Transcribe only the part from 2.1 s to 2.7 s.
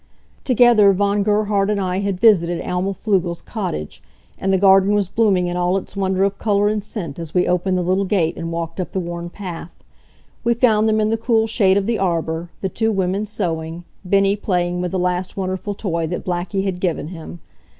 visited